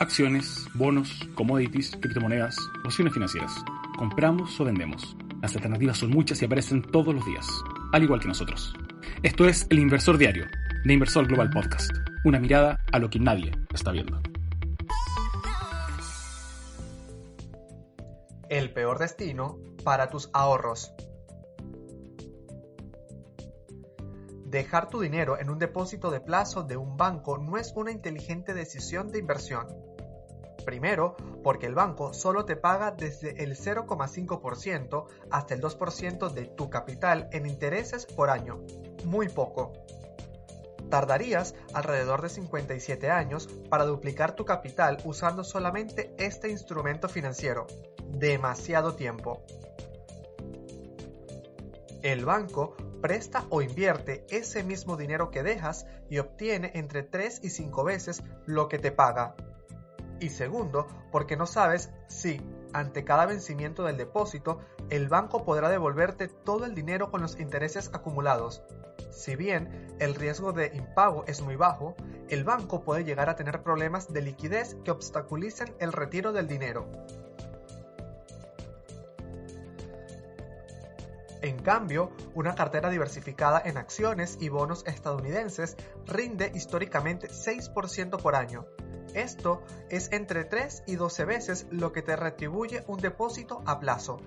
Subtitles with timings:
[0.00, 3.52] Acciones, bonos, commodities, criptomonedas, opciones financieras.
[3.96, 5.16] Compramos o vendemos.
[5.40, 7.46] Las alternativas son muchas y aparecen todos los días,
[7.92, 8.74] al igual que nosotros.
[9.22, 10.46] Esto es El Inversor Diario,
[10.84, 11.90] de Inversor Global Podcast.
[12.24, 14.20] Una mirada a lo que nadie está viendo.
[18.48, 20.92] El peor destino para tus ahorros.
[24.52, 28.52] Dejar tu dinero en un depósito de plazo de un banco no es una inteligente
[28.52, 29.66] decisión de inversión.
[30.66, 36.68] Primero, porque el banco solo te paga desde el 0,5% hasta el 2% de tu
[36.68, 38.60] capital en intereses por año.
[39.06, 39.72] Muy poco.
[40.90, 47.66] Tardarías alrededor de 57 años para duplicar tu capital usando solamente este instrumento financiero.
[48.06, 49.46] Demasiado tiempo.
[52.02, 57.50] El banco presta o invierte ese mismo dinero que dejas y obtiene entre 3 y
[57.50, 59.34] 5 veces lo que te paga.
[60.20, 62.40] Y segundo, porque no sabes si,
[62.72, 67.90] ante cada vencimiento del depósito, el banco podrá devolverte todo el dinero con los intereses
[67.92, 68.62] acumulados.
[69.10, 71.96] Si bien el riesgo de impago es muy bajo,
[72.28, 76.86] el banco puede llegar a tener problemas de liquidez que obstaculicen el retiro del dinero.
[81.42, 85.76] En cambio, una cartera diversificada en acciones y bonos estadounidenses
[86.06, 88.64] rinde históricamente 6% por año.
[89.12, 94.20] Esto es entre 3 y 12 veces lo que te retribuye un depósito a plazo.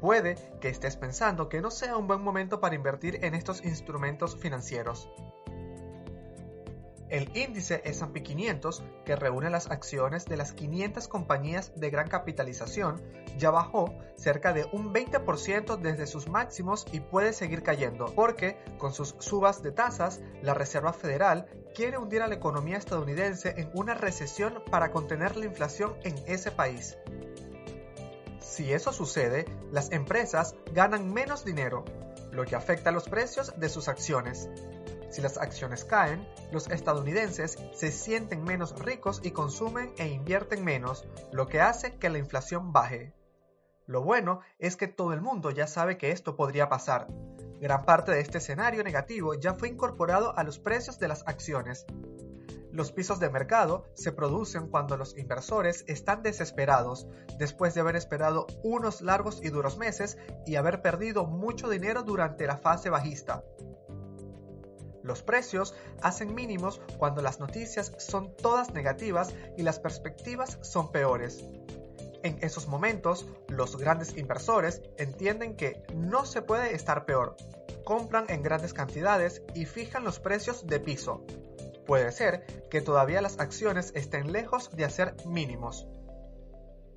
[0.00, 4.36] Puede que estés pensando que no sea un buen momento para invertir en estos instrumentos
[4.36, 5.08] financieros.
[7.10, 13.02] El índice S&P 500, que reúne las acciones de las 500 compañías de gran capitalización,
[13.36, 18.92] ya bajó cerca de un 20% desde sus máximos y puede seguir cayendo, porque con
[18.92, 23.94] sus subas de tasas, la Reserva Federal quiere hundir a la economía estadounidense en una
[23.94, 26.96] recesión para contener la inflación en ese país.
[28.40, 31.84] Si eso sucede, las empresas ganan menos dinero,
[32.30, 34.48] lo que afecta a los precios de sus acciones.
[35.10, 41.04] Si las acciones caen, los estadounidenses se sienten menos ricos y consumen e invierten menos,
[41.32, 43.12] lo que hace que la inflación baje.
[43.86, 47.08] Lo bueno es que todo el mundo ya sabe que esto podría pasar.
[47.60, 51.86] Gran parte de este escenario negativo ya fue incorporado a los precios de las acciones.
[52.72, 58.46] Los pisos de mercado se producen cuando los inversores están desesperados, después de haber esperado
[58.62, 63.42] unos largos y duros meses y haber perdido mucho dinero durante la fase bajista.
[65.10, 71.44] Los precios hacen mínimos cuando las noticias son todas negativas y las perspectivas son peores.
[72.22, 77.36] En esos momentos, los grandes inversores entienden que no se puede estar peor.
[77.84, 81.26] Compran en grandes cantidades y fijan los precios de piso.
[81.86, 85.88] Puede ser que todavía las acciones estén lejos de hacer mínimos.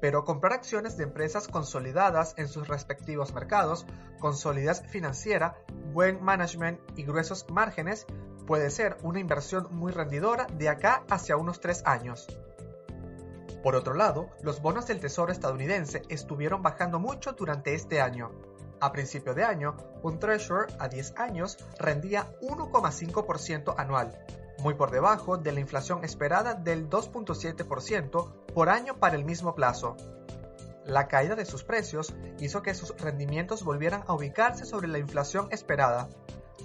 [0.00, 3.86] Pero comprar acciones de empresas consolidadas en sus respectivos mercados,
[4.18, 5.56] con solidez financiera,
[5.92, 8.06] buen management y gruesos márgenes,
[8.46, 12.26] puede ser una inversión muy rendidora de acá hacia unos 3 años.
[13.62, 18.30] Por otro lado, los bonos del Tesoro estadounidense estuvieron bajando mucho durante este año.
[18.80, 24.18] A principio de año, un Treasurer a 10 años rendía 1,5% anual,
[24.58, 29.96] muy por debajo de la inflación esperada del 2.7% por año para el mismo plazo.
[30.86, 35.48] La caída de sus precios hizo que sus rendimientos volvieran a ubicarse sobre la inflación
[35.50, 36.08] esperada.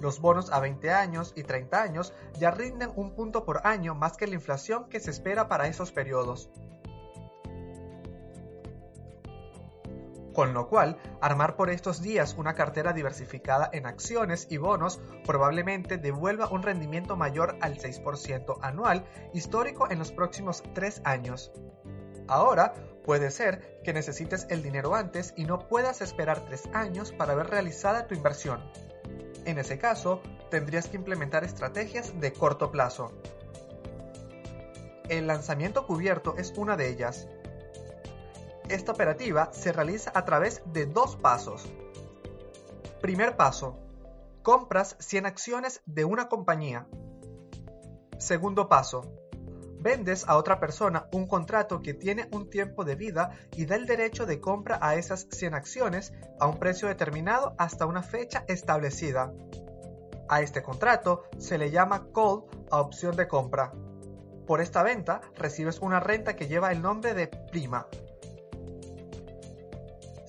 [0.00, 4.16] Los bonos a 20 años y 30 años ya rinden un punto por año más
[4.16, 6.50] que la inflación que se espera para esos periodos.
[10.36, 15.96] Con lo cual armar por estos días una cartera diversificada en acciones y bonos probablemente
[15.96, 21.52] devuelva un rendimiento mayor al 6% anual histórico en los próximos 3 años.
[22.28, 27.34] Ahora, puede ser que necesites el dinero antes y no puedas esperar 3 años para
[27.34, 28.60] ver realizada tu inversión.
[29.46, 30.20] En ese caso,
[30.50, 33.10] tendrías que implementar estrategias de corto plazo.
[35.08, 37.26] El lanzamiento cubierto es una de ellas.
[38.68, 41.64] Esta operativa se realiza a través de dos pasos.
[43.00, 43.78] Primer paso.
[44.42, 46.88] Compras 100 acciones de una compañía.
[48.18, 49.02] Segundo paso.
[49.78, 53.86] Vendes a otra persona un contrato que tiene un tiempo de vida y da el
[53.86, 59.32] derecho de compra a esas 100 acciones a un precio determinado hasta una fecha establecida.
[60.28, 63.72] A este contrato se le llama call a opción de compra.
[64.44, 67.86] Por esta venta recibes una renta que lleva el nombre de prima.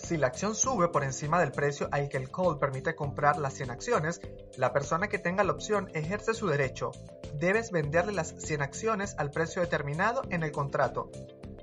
[0.07, 3.55] Si la acción sube por encima del precio al que el call permite comprar las
[3.55, 4.21] 100 acciones,
[4.55, 6.91] la persona que tenga la opción ejerce su derecho,
[7.33, 11.11] debes venderle las 100 acciones al precio determinado en el contrato.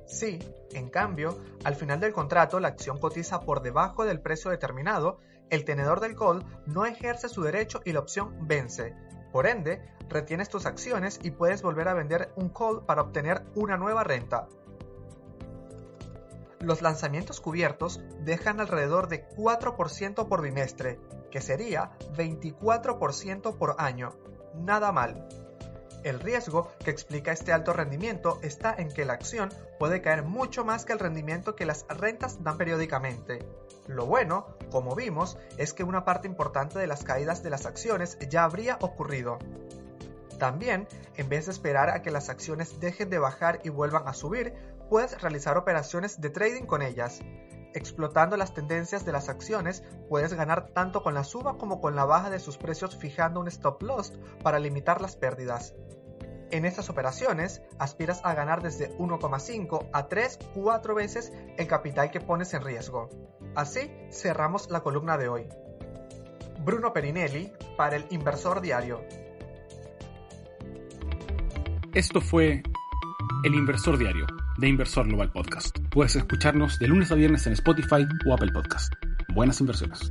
[0.06, 0.41] Si,
[0.75, 5.64] en cambio, al final del contrato la acción cotiza por debajo del precio determinado, el
[5.64, 8.94] tenedor del call no ejerce su derecho y la opción vence.
[9.32, 9.81] Por ende,
[10.11, 14.49] retienes tus acciones y puedes volver a vender un call para obtener una nueva renta.
[16.65, 20.99] Los lanzamientos cubiertos dejan alrededor de 4% por bimestre,
[21.31, 24.15] que sería 24% por año.
[24.55, 25.29] Nada mal.
[26.05, 30.65] El riesgo que explica este alto rendimiento está en que la acción puede caer mucho
[30.65, 33.47] más que el rendimiento que las rentas dan periódicamente.
[33.87, 38.19] Lo bueno, como vimos, es que una parte importante de las caídas de las acciones
[38.31, 39.39] ya habría ocurrido.
[40.39, 44.15] También, en vez de esperar a que las acciones dejen de bajar y vuelvan a
[44.15, 44.55] subir,
[44.89, 47.21] puedes realizar operaciones de trading con ellas.
[47.75, 52.05] Explotando las tendencias de las acciones, puedes ganar tanto con la suba como con la
[52.05, 55.75] baja de sus precios fijando un stop loss para limitar las pérdidas.
[56.53, 62.21] En estas operaciones, aspiras a ganar desde 1,5 a 3, 4 veces el capital que
[62.21, 63.09] pones en riesgo.
[63.57, 65.49] Así cerramos la columna de hoy.
[66.65, 69.01] Bruno Perinelli para el Inversor Diario.
[71.93, 72.63] Esto fue
[73.45, 74.27] El Inversor Diario
[74.59, 75.79] de Inversor Global Podcast.
[75.91, 78.93] Puedes escucharnos de lunes a viernes en Spotify o Apple Podcast.
[79.29, 80.09] Buenas inversiones.